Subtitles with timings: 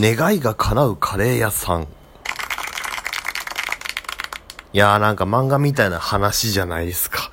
[0.00, 1.82] 願いが叶うカレー屋さん。
[4.72, 7.30] いやーなんか漫画みたいな話じゃないですか。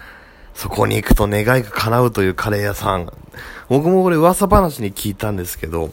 [0.54, 3.10] そこに行くと願いが叶うというカレー屋さん。
[3.69, 5.92] 僕もこれ噂話に聞いたんですけど、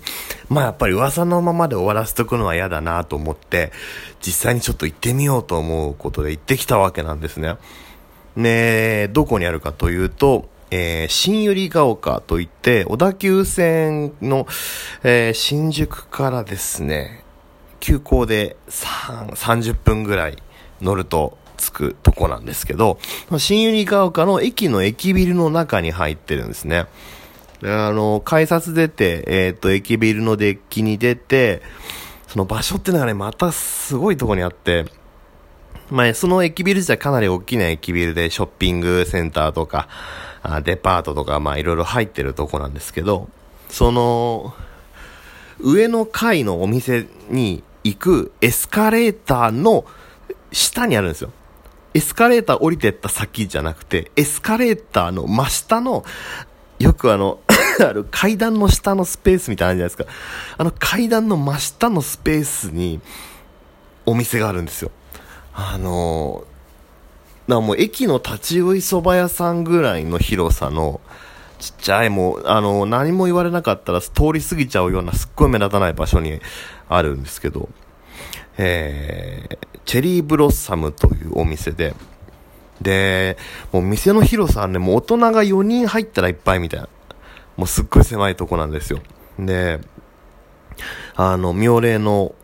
[0.48, 3.70] まあやっぱり噂のままで終わらせとくのは嫌だなと思って、
[4.20, 7.56] 実際にちょっと行ってみようと思うことで行ってきたわけなんですね。
[8.34, 14.46] ねどこにあるかというと、えー、新百合ヶ丘といって、小田急線の、
[15.02, 17.24] えー、新宿からですね、
[17.80, 20.42] 急行で30分ぐらい
[20.80, 22.98] 乗ると着くとこなんですけど、
[23.38, 26.86] 新百合ヶ丘の駅の駅ビルの中に入ってるんですね。
[27.62, 31.62] あの、改札出て、えっ、ー、と、駅ビルのデッキに出て、
[32.26, 34.86] その場所ってのがね、またすごいとこにあって、
[35.90, 39.88] まあ、その駅ビル自体かなり大きな駅ビルで、ショッピングセンターとか、
[40.46, 43.28] あデパートとか、まあ、いろいろ入ってるとこなんですけど、
[43.70, 44.54] その、
[45.58, 49.86] 上の階のお店に行くエスカレーターの
[50.52, 51.30] 下にあるんですよ。
[51.94, 56.04] エスカレーター降りてった先じゃなくて、エスカレーターの真下の、
[56.78, 57.38] よくあの
[57.80, 60.56] ある階段の下のスペースみたいなのあるじゃないですか。
[60.58, 63.00] あの階段の真下のスペースに
[64.04, 64.90] お店があるんですよ。
[65.54, 66.44] あの
[67.48, 71.00] だもう駅の立ち食い蕎麦屋さんぐらいの広さの、
[71.58, 76.40] ちっちゃいもう、あの、何も言われなかったら通り過ぎちゃうようなすっごい目立たない場所に
[76.88, 77.68] あるんですけど、
[78.56, 81.94] えー、チェリーブロッサムというお店で、
[82.80, 83.36] で、
[83.72, 86.88] もう店の広さはね、もう大人が4人入ったらいっぱいみたいな。
[87.56, 89.00] もうすっごい狭いとこなんですよ。
[89.38, 89.80] で、
[91.14, 92.34] あの、妙齢の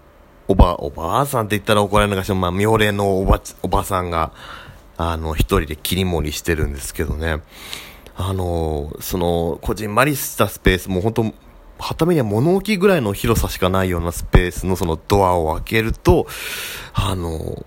[0.46, 4.32] おば、おばあさんって言ったら怒られるのかしら、まあ、妙齢のおば、おばさんが、
[5.02, 7.40] あの、一人で切り盛りしてるんですけどね。
[8.16, 11.34] あの、その、こじんまりしたスペース、もう本当
[11.78, 16.26] はためには物置ぐらいの広さしかないようなスペースのそのドアを開けると、
[16.92, 17.64] あの、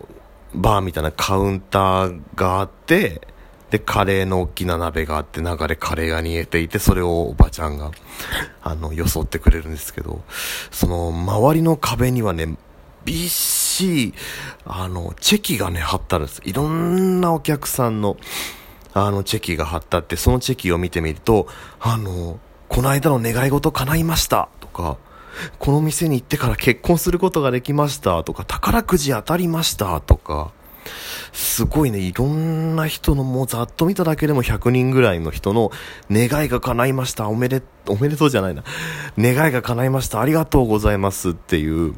[0.53, 3.27] バーみたいなカウンターがあって、
[3.71, 7.89] で、カレーの大きな鍋があって、中でカレーが煮えていて、それをおばちゃんが、
[8.61, 10.21] あの、よそってくれるんですけど、
[10.69, 12.55] その、周りの壁にはね、
[13.05, 14.13] びっしし、
[14.65, 16.41] あの、チェキがね、貼ったんです。
[16.45, 18.17] いろんなお客さんの、
[18.93, 21.47] あの、チェキが貼ったって、そのチェキを見てみると、
[21.79, 22.39] あの、
[22.69, 24.97] この間の願い事叶いましたとか、
[25.59, 30.51] この店に行ってから結婚することができましたとか、宝くじ当たりましたとか、
[31.31, 35.71] すごいね、いろんな人のもうざっと見ただけでも100人ぐらいの人の
[36.11, 37.27] 願いが叶いました。
[37.27, 38.63] おめで、おめでとうじゃないな。
[39.17, 40.21] 願いが叶いました。
[40.21, 41.95] ありがとうございますっていう、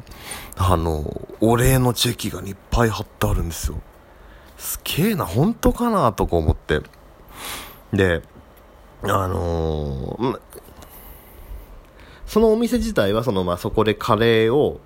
[0.55, 3.81] あの、お礼のチェキがいっぱい貼ってあるんですよ。
[4.57, 6.81] すげえな、本当かなとか思って。
[7.93, 8.21] で、
[9.03, 10.39] あのー、
[12.25, 14.79] そのお店自体はその、まあ、そこでカレーを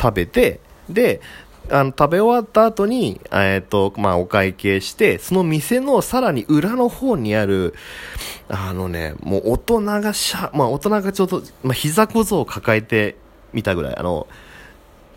[0.00, 1.20] 食べて、で、
[1.70, 7.74] あの、食べ終わった後に、えっ、ー、と、まあ、お会計して、その店のさらに裏の方にある、
[8.48, 13.16] あのね、もう大人がしゃ、まあ、大人がちょっと、まあ、膝小僧を抱えて
[13.52, 14.26] みたぐらい、あの、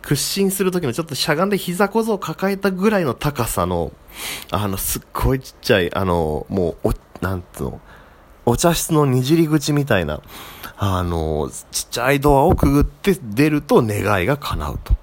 [0.01, 3.91] 屈伸する時のちょっとしゃがんで膝小僧を抱えたぐらいの高さの、
[4.51, 7.81] あの、すっごいちっちゃい、あの、もう、お、なんつうの、
[8.45, 10.21] お茶室のにじり口みたいな、
[10.77, 15.00] あの、ちっちゃいドアをくぐって出ると願いが叶うと。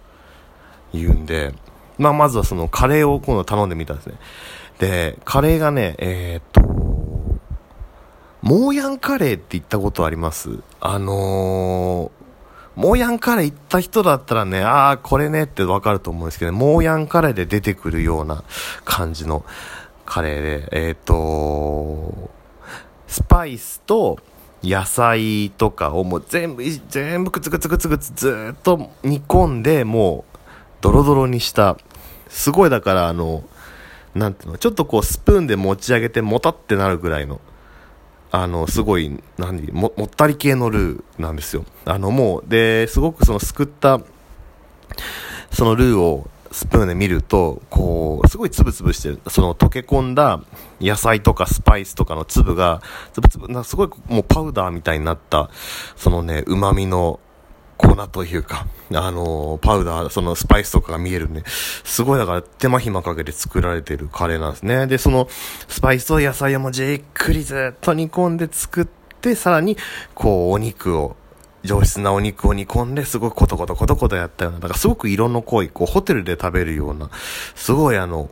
[0.93, 1.55] 言うんで、
[1.99, 4.15] まあ、まずはそのカレーを今度頼んでみたんですね。
[4.79, 6.61] で、カレーがね、えー、っと、
[8.41, 10.61] モーヤンカレーって言ったことあります？
[10.81, 18.45] あのー、モーヤンカレー行った人だったらね、ああ、これねってわかると思うんですけど、モーヤンカレーで出てくるような
[18.85, 19.45] 感じの
[20.07, 22.31] カレーで、えー、っと、
[23.09, 24.21] スパイスと
[24.63, 30.28] 野菜とかをもう全部、全部くつくつくつくつずっと煮込んで、もう
[30.81, 31.77] ドロドロにした、
[32.29, 33.45] すごいだからあの、
[34.15, 37.41] なんていうの、ちょっとこうスプーンで持ち上げてもたってなるぐらいの、
[38.31, 41.65] あの、すごい、何、も、もったり系のルーなんですよ。
[41.87, 44.01] あの、もう、で、すごくそのすくった、
[45.51, 49.21] そのルーをスプーンで見ると、こう、すごいつぶつぶしてる。
[49.29, 50.43] その溶け込んだ
[50.81, 52.83] 野菜とかスパイスとかの粒が、
[53.13, 55.51] つぶつぶ、なすごいもうパウダーみたいになった、
[55.97, 57.21] そのね、旨味の
[57.79, 61.45] 粉というか、あのパウダー、そのスパイスとかが見えるね。
[61.47, 64.87] すごいだから手間暇かけて作られてるカレーなんですね。
[64.87, 65.29] で、その
[65.69, 68.85] スパイスと野菜をもじっくりずっと煮込んで作っ
[69.21, 69.77] て、さらに、
[70.15, 71.17] こう、お肉を、
[71.65, 77.11] 上質なお肉を煮込んで、すごいコトコトコトコトやったような、だからすごく色の濃い、こう、ホテルで食べるような、
[77.55, 78.29] すごいあの、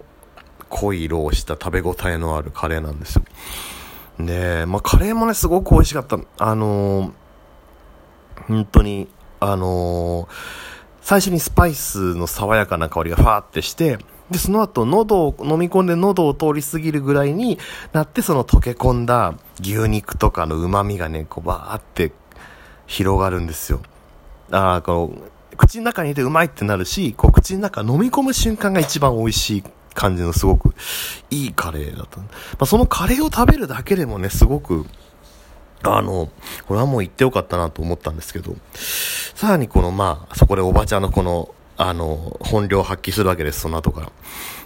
[0.69, 3.23] 濃い色をした食べ応えのあるカレーなんですよ。
[4.19, 6.19] で、まあ、カレーもね、すごく美味しかった。
[6.39, 7.13] あのー、
[8.49, 9.09] 本当に、
[9.53, 10.29] あのー、
[11.03, 13.99] 最初にスパイスの爽やかな香りがファーってして、
[14.31, 17.59] で、その後、喉を飲み込んで喉を通り過ぎるぐらいに
[17.93, 22.13] なって、その溶け込んだ牛肉とかの旨味がね、こう、バーって
[22.87, 23.81] 広がるんですよ。
[24.51, 29.65] ああ、この、口の中に入れてうまいってなるし、こう、口の中飲み込む瞬間が一番美味しい
[29.95, 30.75] 感じのすごく
[31.31, 32.19] いいカレーだった。
[32.19, 32.27] ま
[32.61, 34.87] あ、そのカレーを食べるだけでもね、すごく、
[35.95, 36.31] あの、
[36.67, 44.13] これはもう行ってよかったなと思ったんですけど、さらにこの、まあ、そこでおばちゃんのこの、あの、本領発揮するわけです、その後から。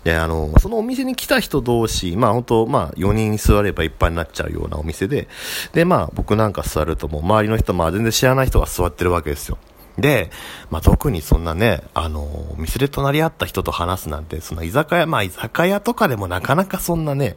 [0.04, 5.28] で、あの、そのお店に来た人同士、まあ本当まあ4人座ればいっぱいになっちゃうようなお店で、
[5.72, 9.58] で、まあ僕なんか座るともう周りの人、まあ全然知らない人が座ってるわけですよ。
[9.98, 10.30] で、
[10.70, 17.36] まあ、特にそんなね、あの、お店で隣り合った人と話すなんて、そんな居酒屋、まあ居酒屋とかでもなかなかそんなね、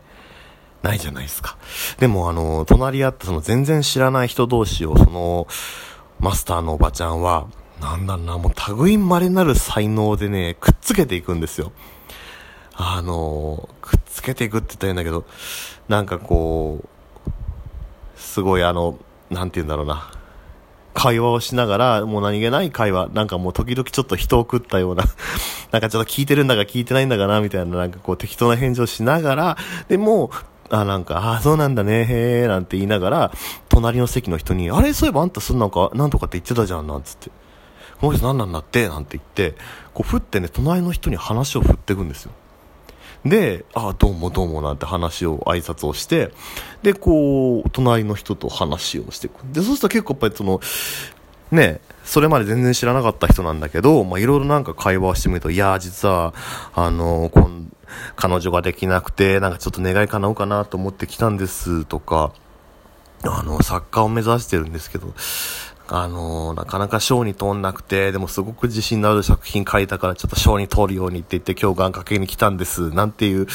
[0.83, 1.57] ないじゃないですか。
[1.97, 5.47] でもあの、隣り合ったその全然知らない人同士を、その、
[6.19, 7.47] マスターのおばちゃんは、
[7.81, 11.71] なんだろうな、もう類稀なる才能でね、くっつけていくんですよ。
[12.75, 15.25] あの、くっつけていくって言ったらいいんだけど、
[15.87, 17.29] なんかこう、
[18.19, 18.99] すごいあの、
[19.29, 20.11] なんて言うんだろうな。
[20.93, 25.05] 会話をしながら、もう何気ない会話、なんかもう時々ちょっと人を食ったような、
[25.71, 29.57] なんかちょっと聞いてるんだか聞いてないんだかな、みたいな、なんかこう適当な返事をしながら、
[29.87, 30.31] でも、
[30.69, 33.31] あ、なんか、ああ、そうなんだね、へえ、なんて言いながら、
[33.69, 37.31] 隣の席の人に、あれ、そういえばあんたそんなんか、なんとかって言ってたじゃん、なんつって。
[37.99, 39.57] この人何なんだって、なんて言って、
[39.93, 42.31] こう、振ってね、隣の人に話を振っていくんですよ。
[43.25, 46.31] で、ああ、どうもどうもなんて話を、挨拶をして、
[46.81, 49.41] で、こう、隣の人と話をしていく。
[49.53, 50.59] で、そうすると結構やっぱりその、
[51.51, 56.33] ね、それまで全然知らなかった人なんだけど、まあ、いろいろなんか会話をしてみると、いや、実は、
[56.73, 57.71] あの、こん、
[58.15, 62.33] 彼女ができなくて、なんかちょっと願い叶うかなと思ってきたんですとか、
[63.23, 65.13] あの、作家を目指してるんですけど、
[65.87, 72.89] あの、なかなか賞に通んなくて、でもすごく自信のある作品書いたからちょっと賞に通るようにって言って今日願掛けに来たんです。
[72.91, 73.47] なんていう、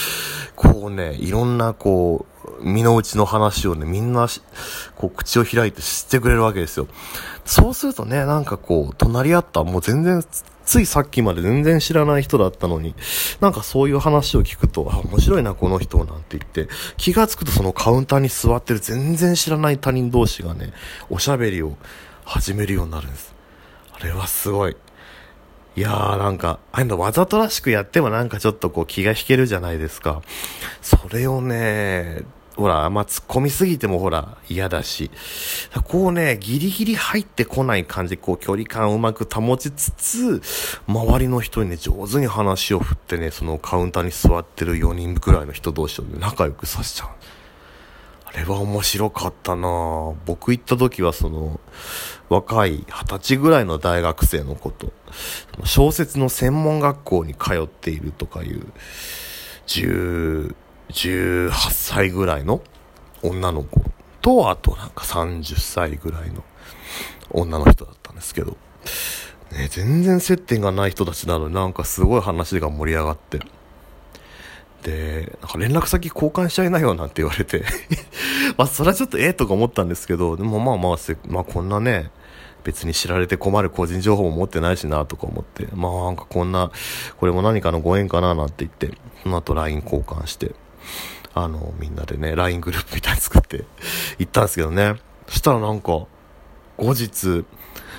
[0.54, 4.28] こうね、いろんなこう、身の内の話をね、みんな
[4.96, 6.86] こう、口を開いて知ってくれるわけですよ。
[7.44, 10.22] そうするとね、なんかこう、隣り合った、もう全然、
[10.68, 12.94] ついさっきまで全然知らない人だったのに、
[13.40, 16.68] なんかそういう話を聞くと、あ、面白いな、この人、なんて言って、
[16.98, 20.74] 気がつくとそのカウンターに座ってる全然知らない他人同士がね、
[21.08, 21.78] おしゃべりを
[22.26, 23.34] 始めるようになるんです。
[23.98, 24.76] あれはすごい。
[25.74, 30.20] いやーなんか、ああいうのわざとらしくやってもなんかちょっとこう気が引けるじゃないですか。
[30.82, 32.24] それをね、
[32.58, 35.12] ほら、あんま突っ込みすぎてもほら、嫌だし、
[35.84, 40.42] こうね、ギリギリ入ってこない感じ、こう距離感をうまく保ちつつ、
[40.88, 47.08] 周りの人にね、上手に話を振ってね、そのカウンターに座ってる4人くらいの人同士を、ね、仲良くさせちゃう。
[48.24, 51.60] あれは面白かったな僕行った時はその、
[52.28, 54.92] 若い二十歳ぐらいの大学生の子と、
[55.62, 58.66] 小説の専門学校に通っているとかいう、
[59.68, 60.56] 10、
[60.90, 62.62] 18歳ぐらいの
[63.22, 63.80] 女の子
[64.20, 66.44] と、あとなんか30歳ぐらいの
[67.30, 68.56] 女の人だったんですけど、
[69.52, 73.40] ね、全然接点がない人たちなのになんかすごい話が盛り上がって、
[74.82, 77.64] で、なんか連絡先交換しちゃいなよなんて言われて。
[78.56, 82.10] まあそれはちょっとええとか思ったんですけど、でもまあまあせ、まあこんなね、
[82.64, 86.70] 別に知られて困る個人情報も持ってないしなとか思って、まあなんかこんな、
[87.18, 90.52] これも何かのご縁かななんて言って、その後 LINE 交換して、
[91.34, 93.64] あの、みんなでね、LINE グループみたいに作って
[94.18, 94.96] 行ったんですけどね。
[95.28, 96.06] そしたらなんか、
[96.76, 97.44] 後日、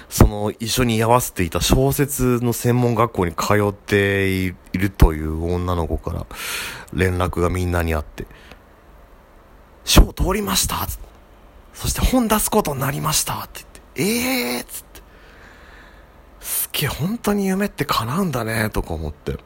[0.10, 6.26] その一緒に居合わせていた小説の専門学校に通っているという女の子から
[6.94, 8.26] 連絡がみんなにあって、
[9.86, 10.88] 賞通りました
[11.74, 13.62] そして本出すことになりましたって
[13.96, 15.02] 言って、ええー、つって、
[16.40, 19.38] すっげえ本当に夢って叶うんだねとか思って、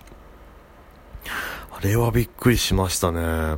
[1.83, 3.57] れはびっくりしましたね。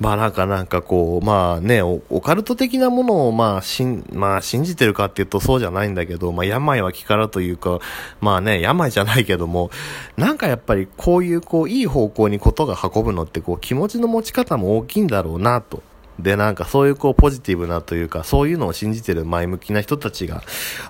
[0.00, 7.80] まあなんかなんかこう、まあね、オカルト的なものをまあしん、まあ信じてるかっていうとそうじゃないんだけど、まあ病は気からというか、
[8.20, 9.70] まあね、病じゃないけども、
[10.16, 15.82] なんかやっぱりこういうこういい方向にことが運ぶのってこう気持ちの持ち方も大きいんだろうなと。
[16.18, 20.42] で、なんかそういうこうポジティブなというか、そういうのを信じてる前向きな人たちが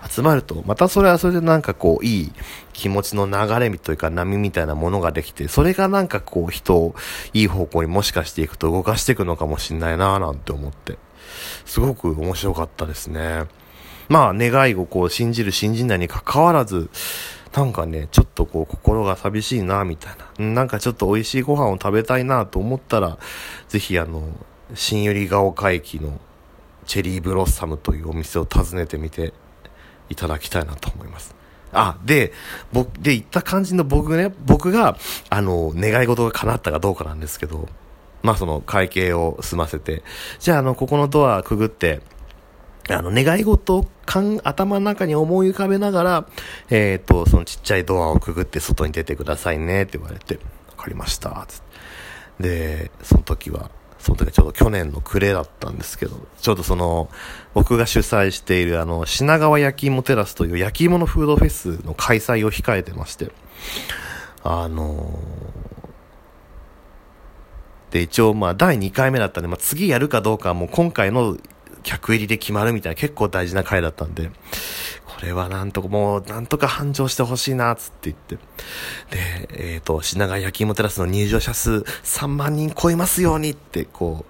[0.09, 2.33] 集まると、またそれはそれでなんかこういい
[2.73, 6.95] 気持ちの流れというか波みたいなものができて、それがなんかこう人を
[7.35, 10.99] いい方向にもしかしていくと動かしていくのかもしんないなぁなんて思って、
[11.67, 13.45] すごく面白かったですね。
[14.09, 16.89] まあ願いをこう信じる信じないに関わらず、
[17.55, 20.47] なんかね、ちょっとこう心が寂しいなみたいな。
[20.47, 23.19] なんかちょっと美味しいご飯を食べたいなと思ったら、
[23.69, 24.23] ぜひあの、
[24.75, 26.21] 新百合ヶ丘駅の
[26.87, 29.33] チェリーブロッサムというお店を訪ねてみて
[30.09, 31.35] いただきたいなと思います。
[31.73, 32.33] あ、で、
[32.73, 34.97] 僕、で、言った感じの僕ね、僕が、
[35.29, 37.69] あの、願い事が叶ったかどうかなんですけど、
[38.23, 40.03] まあその会計を済ませて、
[40.39, 42.01] じゃああの、ここのドアくぐって、
[42.89, 43.87] あの、願い事を
[44.45, 46.27] 頭の中に思い浮かべながら、
[46.71, 51.69] えっ、ー、と、そのちっちゃいドアをくぐって外に出てくださいねって言われて、わかりました、つって。
[52.41, 57.11] で、その時は、その時はちょうど去年の暮れだったんですけど、ちょうどその、
[57.55, 63.31] 僕が主催しているあの、品川焼き芋テラスという焼き芋のフードフェスの開催を控えてまして、
[64.45, 71.37] あのー、で、一応まあ第2回目だったんで、まあ次やるかどうかはもう今回の
[71.83, 74.31] 客入りで決まるみたいな結構大事な回だったんで、
[75.19, 78.37] これはなんとか、もうなんとか繁盛してほしいな、つって言って。
[78.37, 81.73] で、えっ、ー、と、品川焼き芋テラスの入場者数
[82.05, 84.25] 3万人超えますようにって、こ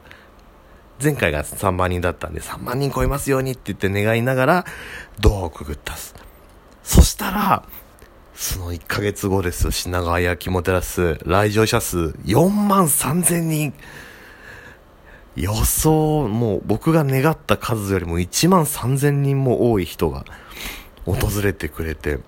[0.99, 4.64] う、前回が3万人だったんで3万人超えますようにって言って願いながら
[5.21, 6.14] ドアをくぐったす。
[6.83, 7.64] そしたら、
[8.35, 9.71] その1ヶ月後です。
[9.71, 13.75] 品川焼き芋テラス、来場者数4万3000人。
[15.38, 20.25] 予想、もう僕が願った数よりも1万3000人も多い人が
[21.07, 22.18] 訪れてくれて、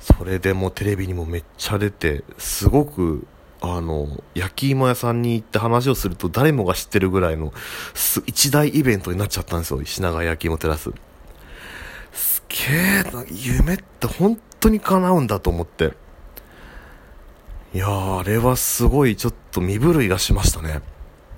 [0.00, 3.26] それでもテレビにもめっちゃ出て、すごく、
[3.60, 7.52] あの、焼き芋屋さんに行って話をすると誰もが知ってるぐらいの
[8.26, 9.84] 一大イベントになっちゃったんですよ。
[9.84, 10.90] 品川焼き芋テラス。
[12.12, 15.92] すげえな、夢って本当に叶うんだと思って。
[17.72, 20.80] いや、あれはすごいちょっと身震いがしましたね。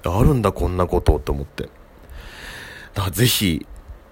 [0.09, 1.65] あるんだこんなことと思って。
[2.95, 3.67] だからぜひ、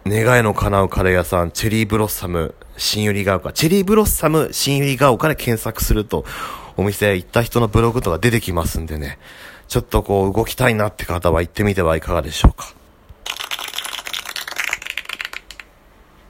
[0.06, 6.24] 願いの叶うカレー屋さん、チェリーブロッサム、新百合ヶ丘、チェリーブロッサム、新百合ヶ丘で検索すると、
[6.76, 9.18] お店行った人のブログとか出てきますんでね、
[9.66, 12.77] ちょっとこう動きたいなって方は行ってみてはいかがでしょうか。